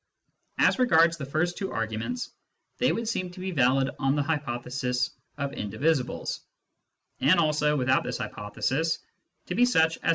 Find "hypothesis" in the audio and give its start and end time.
4.23-5.11, 8.17-8.97